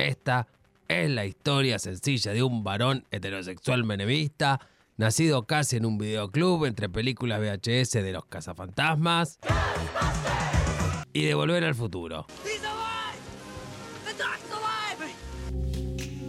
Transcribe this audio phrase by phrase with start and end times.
[0.00, 0.46] Esta
[0.88, 4.58] es la historia sencilla de un varón heterosexual menemista,
[4.96, 9.38] nacido casi en un videoclub entre películas VHS de los cazafantasmas
[11.12, 12.26] y de Volver al Futuro.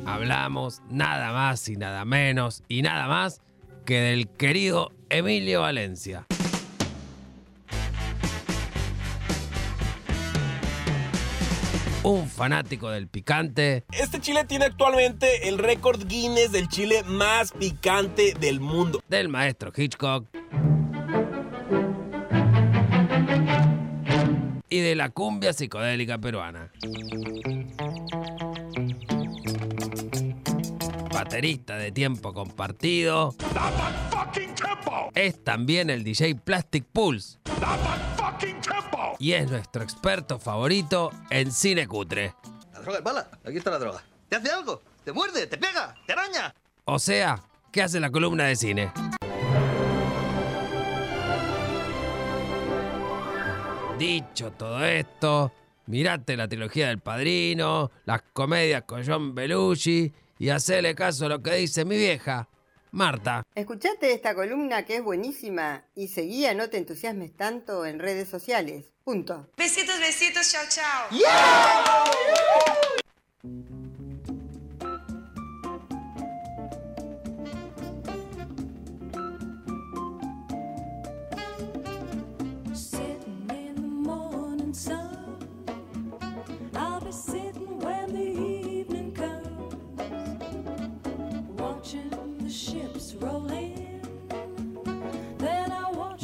[0.06, 3.42] Hablamos nada más y nada menos y nada más
[3.86, 6.26] que del querido Emilio Valencia.
[12.04, 13.86] Un fanático del picante.
[13.92, 19.02] Este chile tiene actualmente el récord Guinness del chile más picante del mundo.
[19.08, 20.28] Del maestro Hitchcock.
[24.70, 26.72] Y de la cumbia psicodélica peruana.
[31.14, 33.36] Baterista de tiempo compartido.
[35.14, 37.38] Es también el DJ Plastic Pulse
[39.22, 42.34] y es nuestro experto favorito en cine cutre.
[42.74, 44.04] La droga es bala, aquí está la droga.
[44.28, 44.82] ¿Te hace algo?
[45.04, 45.46] ¿Te muerde?
[45.46, 45.94] ¿Te pega?
[46.08, 46.56] ¿Te araña?
[46.86, 47.40] O sea,
[47.72, 48.92] ¿qué hace la columna de cine?
[54.00, 55.52] Dicho todo esto,
[55.86, 61.44] mirate la trilogía del Padrino, las comedias con John Belushi y hacele caso a lo
[61.44, 62.50] que dice mi vieja,
[62.92, 63.44] Marta.
[63.56, 68.92] Escuchate esta columna que es buenísima y seguía No te entusiasmes tanto en redes sociales.
[69.04, 69.50] Punto.
[69.58, 71.08] Besitos, besitos, chao, chao.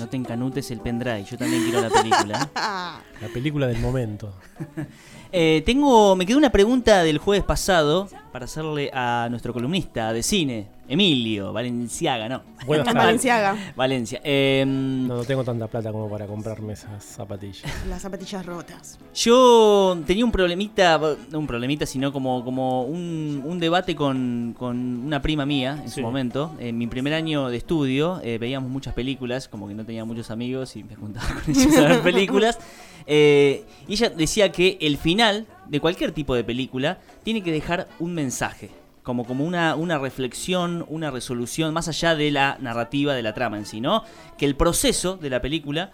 [0.08, 1.26] No te encanutes el pendrive.
[1.26, 2.50] Yo también quiero la película.
[3.22, 4.34] la película del momento.
[5.30, 10.24] Eh, tengo, me quedó una pregunta del jueves pasado para hacerle a nuestro columnista de
[10.24, 12.44] cine, Emilio Valenciaga, ¿no?
[12.66, 13.74] Bueno, Valenciaga.
[13.76, 14.22] Valencia.
[14.24, 17.64] Em, no, tengo tanta plata como para comprarme esas zapatillas.
[17.90, 18.98] Las zapatillas rotas.
[19.14, 21.00] Yo tenía un problemita,
[21.30, 26.56] no un problemita, sino como, como un, debate con, una prima mía en su momento.
[26.60, 30.32] En mi primer año de estudio eh, veíamos muchas películas, como que no tenía muchos
[30.32, 32.60] amigos y me juntaba con ellos a ver películas.
[33.06, 37.88] Eh, y ella decía que el final de cualquier tipo de película tiene que dejar
[38.00, 38.70] un mensaje
[39.08, 43.58] como, como una, una reflexión, una resolución, más allá de la narrativa de la trama
[43.58, 44.04] en sí, ¿no?
[44.38, 45.92] Que el proceso de la película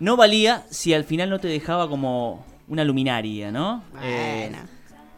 [0.00, 3.82] no valía si al final no te dejaba como una luminaria, ¿no?
[4.02, 4.50] Eh,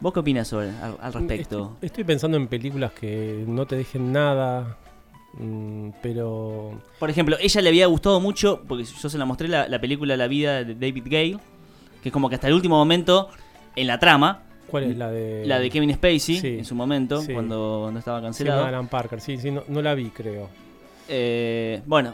[0.01, 1.77] ¿Vos qué opinas sobre, al, respecto?
[1.81, 4.77] Estoy, pensando en películas que no te dejen nada,
[5.35, 6.81] mm, pero...
[6.99, 10.17] Por ejemplo, ella le había gustado mucho, porque yo se la mostré la, la película
[10.17, 11.37] La vida de David Gale,
[12.03, 13.29] que es como que hasta el último momento,
[13.77, 15.45] en la trama, ¿Cuál es la de...?
[15.45, 18.63] La de Kevin Spacey, en su momento, cuando, estaba cancelado.
[18.63, 20.49] Sí, Alan Parker, sí, sí, no, la vi, creo.
[21.11, 22.13] Eh, bueno,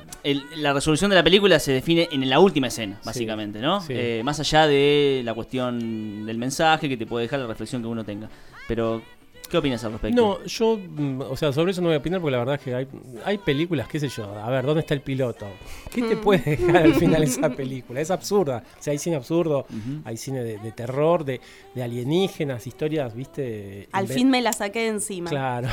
[0.55, 3.83] la resolución de la película se define en la última escena, básicamente, ¿no?
[3.89, 7.87] Eh, más allá de la cuestión del mensaje que te puede dejar la reflexión que
[7.89, 8.29] uno tenga.
[8.67, 9.01] Pero
[9.47, 10.21] ¿Qué opinas al respecto?
[10.21, 12.61] No, yo, mm, o sea, sobre eso no voy a opinar porque la verdad es
[12.61, 12.87] que hay,
[13.23, 15.47] hay películas, qué sé yo, a ver, ¿dónde está el piloto?
[15.91, 18.01] ¿Qué te puede dejar al final esa película?
[18.01, 18.63] Es absurda.
[18.79, 19.65] O sea, hay cine absurdo,
[20.03, 21.41] hay cine de, terror, de,
[21.73, 23.87] de, alienígenas, historias, ¿viste?
[23.91, 25.29] Al fin me la saqué de encima.
[25.29, 25.69] Claro.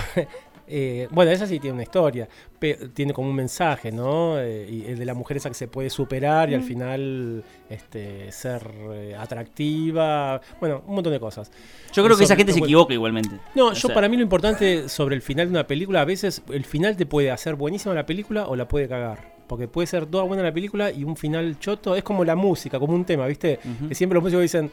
[0.75, 2.27] Eh, bueno, esa sí tiene una historia,
[2.94, 4.41] tiene como un mensaje, ¿no?
[4.41, 8.33] Eh, y el de la mujer esa que se puede superar y al final este,
[8.33, 11.53] ser eh, atractiva, bueno, un montón de cosas.
[11.93, 13.38] Yo creo que esa gente se equivoca igualmente.
[13.55, 16.65] No, yo para mí lo importante sobre el final de una película, a veces el
[16.65, 19.31] final te puede hacer buenísima la película o la puede cagar.
[19.49, 21.94] Porque puede ser toda buena la película y un final choto.
[21.94, 23.59] Es como la música, como un tema, ¿viste?
[23.87, 24.71] Que siempre los músicos dicen,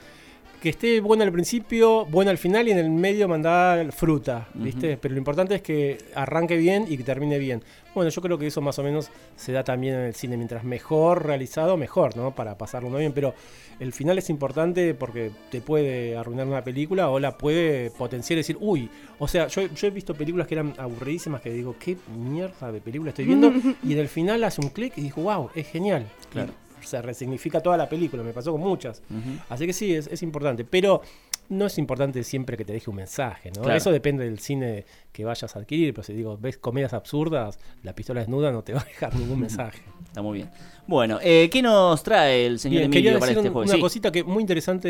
[0.62, 4.98] que esté bueno al principio, bueno al final y en el medio mandar fruta, ¿viste?
[4.98, 7.64] Pero lo importante es que arranque bien y que termine bien.
[7.96, 10.38] Bueno, yo creo que eso más o menos se da también en el cine.
[10.38, 12.36] Mientras mejor realizado, mejor, ¿no?
[12.36, 13.14] Para pasarlo muy bien.
[13.14, 13.34] Pero
[13.80, 18.42] el final es importante porque te puede arruinar una película o la puede potenciar y
[18.42, 22.72] decir, uy, o sea, yo, he visto películas que eran aburridísimas que digo, qué mierda
[22.72, 23.52] de película estoy viendo.
[23.84, 26.06] y en el final hace un clic y dijo, wow, es genial.
[26.32, 29.02] Claro se resignifica toda la película, me pasó con muchas.
[29.50, 30.66] Así que sí, es, importante.
[30.66, 31.02] Pero
[31.50, 33.70] no es importante siempre que te deje un mensaje, ¿no?
[33.72, 37.94] Eso depende del cine que vayas a adquirir, pero si digo, ves comedias absurdas, la
[37.94, 39.82] pistola desnuda no te va a dejar ningún mensaje.
[40.06, 40.50] Está muy bien.
[40.88, 43.72] Bueno, eh, ¿qué nos trae el señor Emilio para este jueves?
[43.72, 44.90] Una cosita que muy interesante,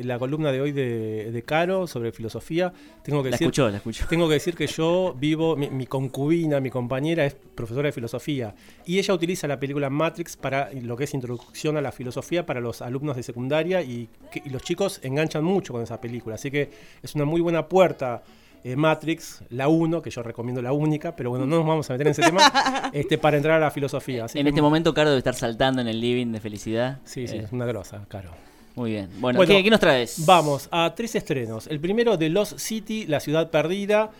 [0.00, 2.72] eh, la columna de hoy de, Caro sobre filosofía.
[3.04, 4.06] Tengo que la decir, escuchó, la escuchó.
[4.10, 8.54] Tengo que decir que yo vivo, mi, concubina, mi compañera es profesora de filosofía
[8.84, 12.60] y ella utiliza la película Matrix para lo que es introducción a la filosofía para
[12.60, 14.08] los alumnos de secundaria y,
[14.44, 16.34] y los chicos enganchan mucho con esa película.
[16.36, 16.70] Así que
[17.02, 18.22] es una muy buena puerta.
[18.64, 21.92] eh, Matrix, la 1, que yo recomiendo la única, pero bueno, no nos vamos a
[21.92, 22.40] meter en ese tema,
[22.92, 24.24] este, para entrar a la filosofía.
[24.24, 26.98] Así En que- este momento, Caro debe estar saltando en el living de felicidad.
[27.04, 28.30] Sí, sí, Eh, es una grosa, caro.
[28.74, 29.08] Muy bien.
[29.20, 30.26] Bueno, Bueno, ¿qué, qué nos traes?
[30.26, 31.68] Vamos a tres estrenos.
[31.68, 34.10] El primero de Lost City, La Ciudad Perdida.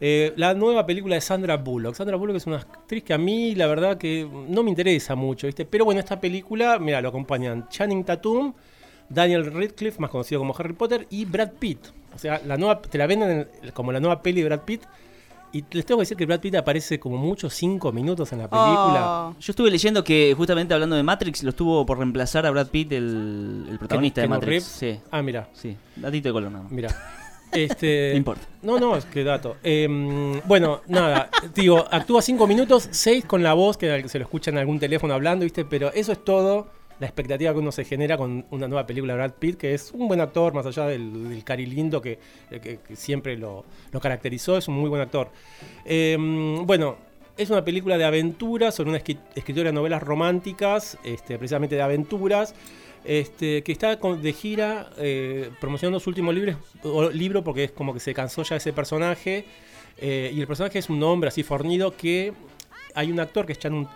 [0.00, 1.96] Eh, la nueva película de Sandra Bullock.
[1.96, 5.48] Sandra Bullock es una actriz que a mí, la verdad, que no me interesa mucho,
[5.48, 5.64] ¿viste?
[5.64, 8.54] Pero bueno, esta película, mira, lo acompañan Channing Tatum,
[9.08, 11.78] Daniel Radcliffe, más conocido como Harry Potter, y Brad Pitt.
[12.14, 14.82] O sea, la nueva, te la venden en- como la nueva peli de Brad Pitt.
[15.50, 18.50] Y les tengo que decir que Brad Pitt aparece como mucho cinco minutos en la
[18.50, 19.28] película.
[19.30, 19.36] Oh.
[19.40, 22.92] Yo estuve leyendo que justamente hablando de Matrix, lo estuvo por reemplazar a Brad Pitt,
[22.92, 24.64] el, el protagonista de Matrix.
[24.64, 25.74] Sí, Ah, mira, sí.
[25.96, 26.72] Datito de color nada más.
[26.72, 26.88] mira.
[27.52, 28.42] Este, No importa.
[28.60, 29.56] No, no, es que dato.
[29.62, 34.50] Em, bueno, nada, digo, actúa cinco minutos, seis con la voz, que se lo escucha
[34.50, 35.64] en algún teléfono hablando, ¿viste?
[35.64, 36.66] Pero eso es todo
[37.00, 39.92] la expectativa que uno se genera con una nueva película de Brad Pitt, que es
[39.92, 42.18] un buen actor, más allá del, cari lindo que,
[42.50, 43.64] que siempre lo,
[44.02, 45.30] caracterizó, es un muy buen actor.
[45.84, 46.96] Em, bueno,
[47.36, 51.82] es una película de aventuras sobre una escri- escritora de novelas románticas, este, precisamente de
[51.82, 52.54] aventuras,
[53.04, 56.58] este, que está de gira eh, promocionando su último libro,
[57.12, 59.44] libro porque es como que se cansó ya ese personaje.
[59.98, 62.32] eh, y el personaje es un hombre así fornido que
[62.94, 63.86] hay un actor que es Channing,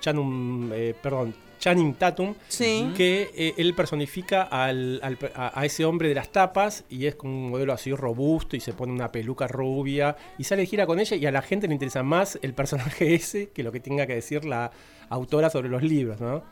[0.00, 2.92] Channing, eh, perdón, Channing Tatum, Sí.
[2.94, 5.00] que eh, él personifica al,
[5.34, 8.60] a, a ese hombre de las tapas y es como un modelo así robusto y
[8.60, 11.66] se pone una peluca rubia y sale de gira con ella y a la gente
[11.66, 14.70] le interesa más el personaje ese que lo que tenga que decir la
[15.08, 16.42] autora sobre los libros, ¿no?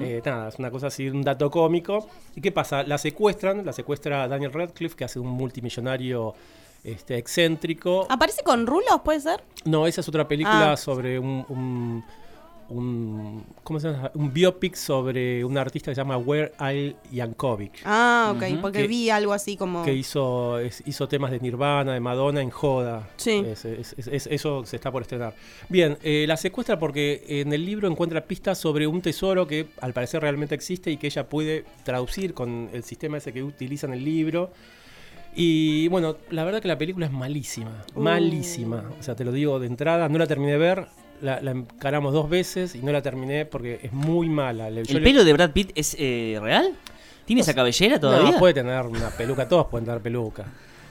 [0.00, 2.08] Eh, nada, es una cosa así, un dato cómico.
[2.34, 2.82] ¿Y qué pasa?
[2.82, 6.34] La secuestran, la secuestra Daniel Radcliffe, que hace un multimillonario
[6.82, 8.06] este, excéntrico.
[8.08, 9.42] ¿Aparece con rulos, puede ser?
[9.66, 10.76] No, esa es otra película Ah.
[10.78, 12.02] sobre un, un,
[12.68, 14.10] un- ¿cómo se llama?
[14.14, 17.82] Un biopic sobre un artista que se llama Where Al Yankovic.
[17.84, 19.84] Ah, ok, porque Que- vi algo así como...
[19.84, 23.08] Que hizo, es- hizo temas de Nirvana, de Madonna en Joda.
[23.16, 23.42] Sí.
[23.46, 25.34] Es- es- es- es- eso se está por estrenar.
[25.68, 29.92] Bien, eh, la secuestra porque en el libro encuentra pistas sobre un tesoro que al
[29.92, 33.92] parecer realmente existe y que ella puede traducir con el sistema ese que utiliza en
[33.94, 34.50] el libro.
[35.38, 38.00] Y bueno, la verdad que la película es malísima, Uh.
[38.00, 38.84] malísima.
[38.98, 40.86] O sea, te lo digo de entrada, no la terminé de ver,
[41.20, 44.70] la, la encaramos dos veces y no la terminé porque es muy mala.
[44.70, 46.74] Le- ¿El le- pelo de Brad Pitt es eh, real?
[47.24, 48.32] ¿Tiene esa cabellera todavía?
[48.32, 50.44] No, puede tener una peluca, todos pueden tener peluca.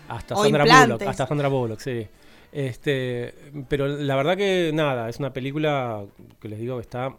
[0.10, 0.98] Hasta O Sandra implantes.
[0.98, 2.06] Bullock, hasta Sandra Bullock, sí.
[2.52, 3.34] Este,
[3.68, 6.04] pero la verdad que nada, es una película
[6.40, 7.16] que les digo que está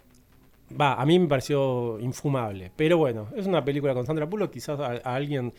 [0.80, 4.80] va, a mí me pareció infumable, pero bueno, es una película con Sandra Bullock, quizás
[4.80, 5.52] a, a alguien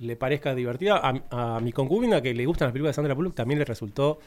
[0.00, 3.34] le parezca divertida, a, a mi concubina que le gustan las películas de Sandra Bullock
[3.34, 4.18] también le resultó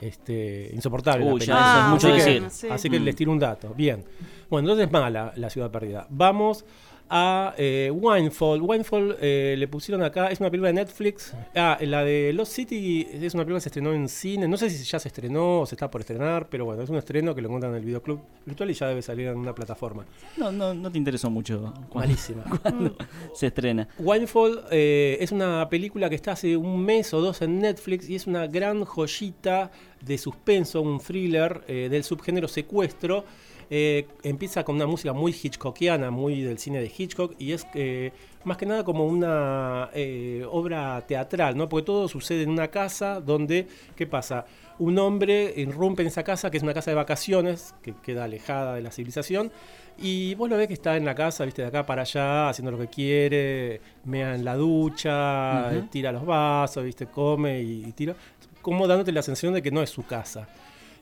[0.00, 1.24] este, insoportable.
[1.24, 2.50] la Uy, ya eso es mucho así que, decir.
[2.50, 2.68] Sí.
[2.70, 3.04] Así que Mm.
[3.04, 3.74] les tiro un dato.
[3.74, 4.04] Bien.
[4.50, 6.06] Bueno, entonces mala la ciudad perdida.
[6.10, 6.64] Vamos
[7.08, 8.60] a eh, Winefall.
[8.62, 11.34] Winefall eh, le pusieron acá, es una película de Netflix.
[11.54, 14.48] Ah, la de Lost City es una película que se estrenó en cine.
[14.48, 16.96] No sé si ya se estrenó o se está por estrenar, pero bueno, es un
[16.96, 20.04] estreno que lo encuentran en el videoclub virtual y ya debe salir en una plataforma.
[20.36, 22.44] No, no, no te interesó mucho cuando, Malísima.
[22.62, 22.96] cuando
[23.34, 23.88] se estrena.
[23.98, 28.14] Winefall eh, es una película que está hace un mes o dos en Netflix y
[28.14, 29.70] es una gran joyita
[30.00, 33.24] de suspenso, un thriller del subgénero secuestro.
[33.74, 38.12] Eh, empieza con una música muy hitchcockiana, muy del cine de Hitchcock, y es eh,
[38.44, 41.70] más que nada como una eh, obra teatral, ¿no?
[41.70, 44.44] Porque todo sucede en una casa donde, ¿qué pasa?
[44.78, 48.74] Un hombre irrumpe en esa casa, que es una casa de vacaciones, que queda alejada
[48.74, 49.50] de la civilización,
[49.96, 52.72] y vos lo ves que está en la casa, viste, de acá para allá, haciendo
[52.72, 57.92] lo que quiere, mea en la ducha, eh, tira los vasos, viste, come y, y
[57.92, 58.14] tira,
[58.60, 60.46] como dándote la sensación de que no es su casa.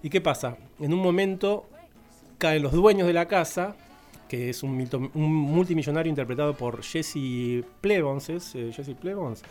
[0.04, 0.56] ¿Y qué pasa?
[0.78, 1.66] En un momento
[2.40, 3.76] caen los dueños de la casa,
[4.28, 8.54] que es un, multimillonario interpretado por Jesse Plemons, ¿es?
[8.54, 9.42] Eh, Jesse Plemons.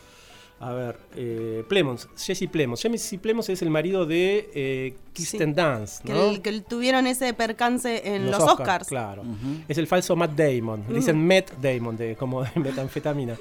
[0.62, 2.82] A ver, eh, Plemons, Jesse Plemons.
[2.82, 6.32] Jesse Plemons es el marido de eh, Que, ¿no?
[6.32, 8.88] el- que tuvieron ese percance en los, Oscars, Oscars.
[8.90, 9.24] Claro.
[9.70, 10.84] Es el falso Matt Damon.
[10.90, 13.38] Le dicen Matt Damon, de, como de metanfetamina.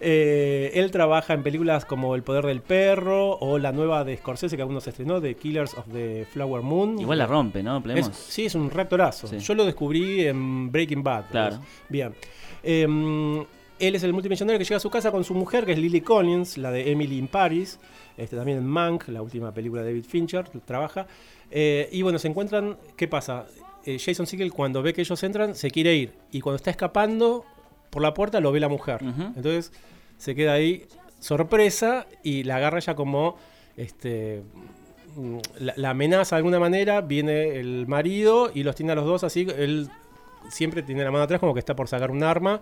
[0.00, 4.56] Eh, él trabaja en películas como El poder del perro o la nueva de Scorsese
[4.56, 6.98] que aún no se estrenó, The Killers of the Flower Moon.
[7.00, 7.82] Igual la rompe, ¿no?
[7.94, 9.26] Es- sí, es un reactorazo.
[9.26, 9.38] Sí.
[9.38, 11.30] Yo lo descubrí en Breaking Bad.
[11.30, 11.60] Claro.
[11.88, 12.14] Bien.
[12.62, 13.40] Em,
[13.78, 16.00] él es el multimillonario que llega a su casa con su mujer, que es Lily
[16.00, 17.78] Collins, la de Emily in Paris.
[18.16, 21.06] Este, también en Mank, la última película de David Fincher, trabaja.
[21.50, 22.76] Eh, y bueno, se encuentran.
[22.96, 23.46] ¿Qué pasa?
[23.84, 26.12] Eh, Jason Segel, cuando ve que ellos entran, se quiere ir.
[26.32, 27.44] Y cuando está escapando
[27.96, 29.00] por la puerta, lo ve la mujer.
[29.00, 29.72] Entonces
[30.18, 30.84] se queda ahí,
[31.18, 33.38] sorpresa, y la agarra ya como.
[33.78, 34.42] Este,
[35.58, 39.24] la, la amenaza de alguna manera, viene el marido y los tiene a los dos
[39.24, 39.88] así, él
[40.50, 42.60] siempre tiene la mano atrás como que está por sacar un arma,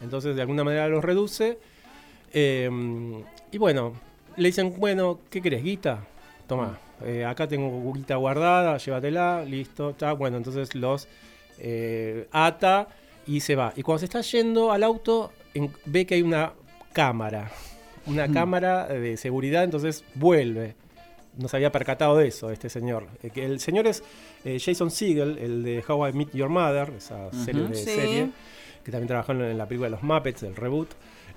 [0.00, 1.58] entonces de alguna manera los reduce.
[2.32, 2.70] Eh,
[3.50, 3.92] y bueno,
[4.36, 6.06] le dicen, bueno, ¿qué querés, guita?
[6.46, 10.12] Toma, eh, acá tengo guita guardada, llévatela, listo, está.
[10.12, 11.08] Bueno, entonces los
[11.58, 12.86] eh, ata
[13.26, 13.72] y se va.
[13.76, 16.52] Y cuando se está yendo al auto, en- ve que hay una
[16.92, 17.50] cámara,
[18.06, 20.74] una cámara de seguridad, entonces vuelve.
[21.36, 23.08] No se había percatado de eso este señor.
[23.22, 24.02] Eh, el señor es
[24.44, 27.84] eh, Jason Segel, el de How I Met Your Mother, esa serie, de Sí.
[27.84, 28.30] serie,
[28.84, 30.88] que también trabajó en en la película de los Muppets, el reboot.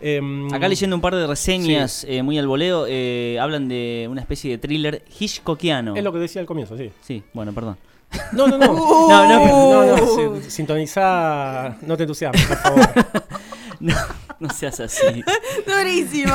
[0.01, 4.21] Em, Acá leyendo un par de reseñas eh, muy al voleo, eh, hablan de una
[4.21, 5.95] especie de thriller Hitchcockiano.
[5.97, 6.91] Es lo que decía al comienzo, sí.
[7.01, 7.75] Sí, bueno, perdón.
[8.31, 8.73] No, no, no.
[8.73, 9.97] No, no, no,
[10.35, 11.77] no, si- Sintoniza.
[11.81, 12.89] No te entusiasmes, por favor.
[13.81, 13.95] No,
[14.41, 15.23] no seas así.
[15.65, 16.33] Durísimo.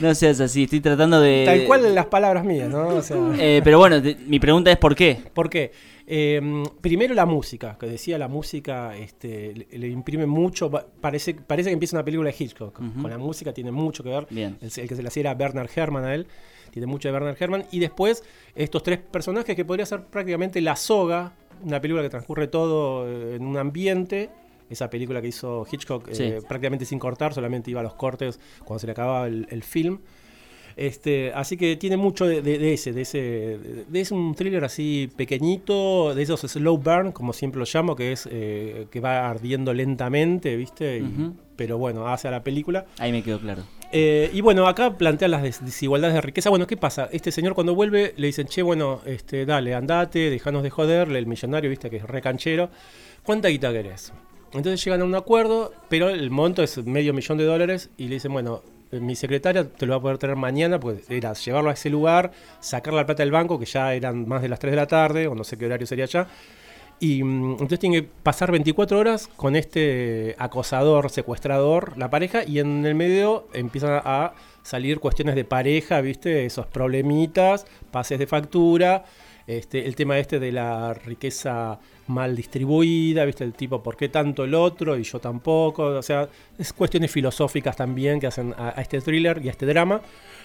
[0.00, 0.64] No seas así.
[0.64, 1.44] Estoy tratando de.
[1.46, 2.88] Tal cual en las palabras mías, ¿no?
[2.88, 5.16] O sea, Eh, pero bueno, te- mi pregunta es ¿por qué?
[5.32, 5.72] ¿Por qué?
[6.06, 6.42] Eh,
[6.82, 11.72] primero la música, que decía la música este, le, le imprime mucho, parece, parece que
[11.72, 14.58] empieza una película de Hitchcock, con la música tiene mucho que ver, Bien.
[14.60, 16.26] el, el que se le hacía era Bernard Herrmann a él,
[16.74, 18.22] tiene mucho de Bernard Herrmann, y después
[18.54, 23.36] estos tres personajes que podría ser prácticamente la soga, una película que transcurre todo eh,
[23.36, 24.28] en un ambiente,
[24.70, 26.12] esa película que hizo Hitchcock eh,
[26.48, 29.98] prácticamente sin cortar, solamente iba a los cortes cuando se le acababa el, el film.
[30.76, 34.34] Este, así que tiene mucho de, de- de ese, de ese, de, de- es un
[34.34, 38.98] thriller así pequeñito, de esos slow burn, como siempre lo llamo, que es eh, que
[38.98, 40.98] va ardiendo lentamente, ¿viste?
[40.98, 41.30] Y-.
[41.54, 42.86] Pero bueno, hace a la película.
[42.98, 43.62] Ahí me quedó claro.
[43.96, 46.50] Eh, y bueno, acá plantea las des- desigualdades de riqueza.
[46.50, 47.08] Bueno, ¿qué pasa?
[47.12, 51.26] Este señor cuando vuelve le dicen, che, bueno, este, dale, andate, dejanos de joder, el
[51.26, 52.70] millonario, viste, que es re canchero.
[53.22, 54.12] ¿Cuánta guita querés?
[54.52, 58.14] Entonces llegan a un acuerdo, pero el monto es medio millón de dólares y le
[58.14, 61.70] dicen, bueno, eh, mi secretaria te lo va a poder traer mañana, pues era llevarlo
[61.70, 64.72] a ese lugar, sacar la plata del banco, que ya eran más de las 3
[64.72, 66.26] de la tarde, o no sé qué horario sería ya.
[67.04, 72.60] Y mm, entonces tiene que pasar 24 horas con este acosador, secuestrador, la pareja, y
[72.60, 74.32] en el medio empiezan a
[74.62, 76.46] salir cuestiones de pareja, ¿viste?
[76.46, 79.04] Esos problemitas, pases de factura,
[79.46, 83.44] este, el tema este de la riqueza mal distribuida, ¿viste?
[83.44, 85.84] El tipo, ¿por qué tanto el otro y yo tampoco?
[85.84, 90.00] O sea, es cuestiones filosóficas también que hacen a, este thriller y a este drama.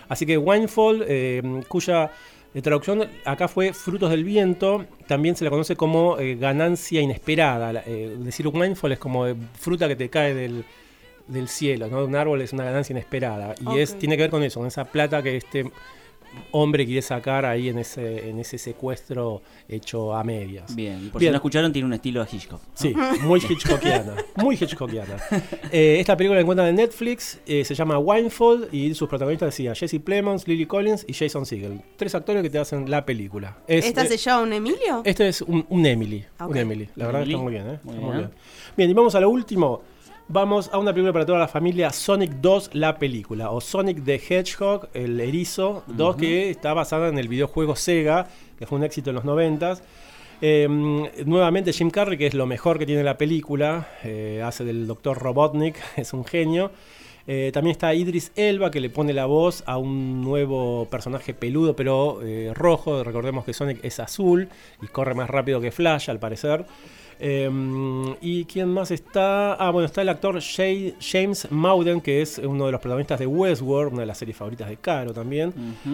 [0.10, 2.12] Así que Winefall, eh, cuya
[2.54, 7.74] eh, traducción acá fue Frutos del Viento, también se la conoce como eh, ganancia inesperada.
[7.74, 10.64] La- eh, decir Winefall es como eh, fruta que te cae del,
[11.28, 12.06] del cielo, ¿no?
[12.06, 13.54] Un árbol es una ganancia inesperada.
[13.76, 15.70] Y es, tiene que ver con eso, con esa plata que este
[16.52, 20.76] hombre quiere sacar ahí en ese, en ese secuestro hecho a medias.
[20.76, 21.30] Bien, por Bien.
[21.30, 22.62] si no escucharon, tiene un estilo a Hitchcock.
[22.62, 22.70] ¿no?
[22.74, 24.16] Sí, muy Hitchcockiana.
[24.38, 25.18] Muy Hitchcockiana.
[25.72, 29.76] Eh, esta película la encuentran en Netflix, eh, se llama Winefall y sus protagonistas decían
[29.76, 31.82] Jesse Plemons, Lily Collins y Jason Segel.
[31.98, 33.58] Tres actores que te hacen la película.
[33.68, 35.02] Es, ¿Esta eh, se llama un Emilio?
[35.06, 36.26] este es un, un Emily.
[36.40, 36.90] Un Emily.
[36.96, 37.34] La verdad que Emily.
[37.36, 37.80] está muy bien, ¿eh?
[37.84, 38.28] Muy Está muy bien.
[38.30, 38.40] bien.
[38.78, 39.82] Bien, y vamos a lo último.
[40.32, 44.22] Vamos a una película para toda la familia, Sonic 2, la película, o Sonic the
[44.30, 49.10] Hedgehog, el erizo 2, que está basada en el videojuego Sega, que fue un éxito
[49.10, 49.80] en los 90
[51.26, 55.18] nuevamente Jim Carrey, que es lo mejor que tiene la película, eh, hace del Dr.
[55.18, 56.72] Robotnik, es un genio.
[57.26, 61.76] Eh, también está Idris Elba, que le pone la voz a un nuevo personaje peludo,
[61.76, 63.04] pero eh, rojo.
[63.04, 64.48] Recordemos que Sonic es azul
[64.80, 66.66] y corre más rápido que Flash, al parecer.
[67.22, 67.50] Eh,
[68.22, 69.54] ¿Y quién más está?
[69.56, 73.28] Ah, bueno, está el actor Jay- James Mauden, que es uno de los protagonistas de
[73.28, 75.54] Westworld, una de las series favoritas de Caro también.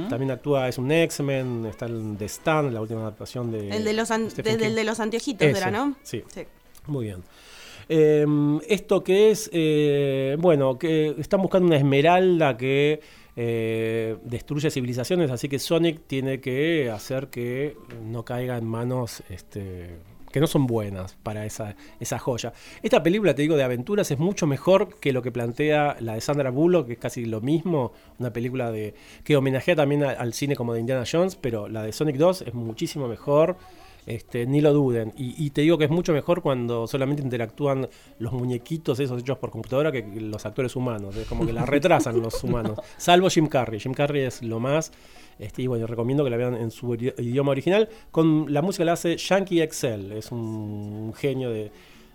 [0.10, 3.70] También actúa, es un X-Men, está en The Stand, la última adaptación de.
[3.76, 4.76] el de los, an- Stephen desde el King.
[4.78, 5.96] de los anteojitos, Ese, era, ¿no?
[6.04, 6.42] Sí, Sí.
[6.88, 7.24] muy bien.
[7.90, 8.26] Eh,
[8.68, 13.00] esto que es, eh, bueno, que están buscando una esmeralda que
[13.36, 19.98] eh, destruye civilizaciones, así que Sonic tiene que hacer que no caiga en manos este,
[20.36, 22.52] que no son buenas para esa, esa joya.
[22.84, 26.20] Esta película, te digo, de aventuras es mucho mejor que lo que plantea la de
[26.20, 30.34] Sandra Bullock, que es casi lo mismo, una película de que homenajea también a- al
[30.34, 33.56] cine como de Indiana Jones, pero la de Sonic 2 es muchísimo mejor.
[34.08, 35.14] Este, ni lo duden.
[35.18, 37.88] Y, y te digo que es mucho mejor cuando solamente interactúan
[38.20, 41.16] los muñequitos esos hechos por computadora que los actores humanos.
[41.16, 42.78] Es como que la retrasan los humanos.
[42.98, 43.80] Salvo Jim Carrey.
[43.80, 44.92] Jim Carrey es lo más.
[45.40, 47.90] Este, y bueno, recomiendo que la vean en su idi- idioma original.
[48.12, 50.12] Con la música la hace Yankee Excel.
[50.14, 51.72] Es un genio de,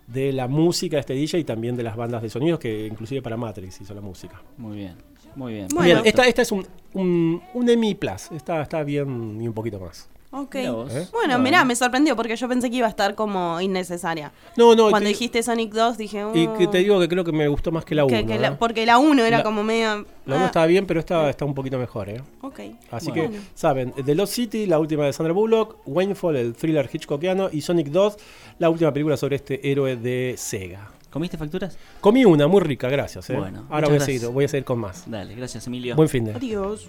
[0.07, 3.37] de la música, este DJ, y también de las bandas de sonidos, que inclusive para
[3.37, 4.41] Matrix hizo la música.
[4.57, 4.95] Muy bien,
[5.35, 5.67] muy bien.
[5.73, 5.85] Bueno.
[5.85, 8.31] Bien, esta, esta es un, un, un Emmy Plus.
[8.31, 10.09] Está, está bien y un poquito más.
[10.33, 10.55] Ok.
[10.55, 10.95] Mirá vos.
[10.95, 11.07] ¿Eh?
[11.11, 14.31] Bueno, mirá, me sorprendió porque yo pensé que iba a estar como innecesaria.
[14.55, 16.25] No, no, Cuando te- dijiste Sonic 2 dije...
[16.33, 16.69] Y que "Oh".
[16.69, 18.15] te digo que creo que me gustó más que la 1.
[18.17, 20.05] Que- que la- porque la 1 era La- como medio...
[20.25, 22.21] La 1 ah, estaba bien, pero esta está un poquito mejor, ¿eh?
[22.41, 22.59] Ok.
[22.91, 23.31] Así Bueno.
[23.31, 27.59] que, saben, The Lost City, la última de Sandra Bullock, Winefall, el thriller Hitchcockiano, y
[27.61, 28.15] Sonic 2,
[28.59, 30.91] la última película sobre este héroe de Sega.
[31.09, 31.77] ¿Comiste facturas?
[31.99, 33.29] Comí una muy rica, gracias.
[33.31, 33.35] ¿eh?
[33.35, 34.05] Bueno, Ahora muchas voy a, gracias.
[34.21, 35.03] seguir, voy a seguir con más.
[35.11, 35.93] Dale, gracias Emilio.
[35.97, 36.31] Buen fin de.
[36.35, 36.87] Adiós.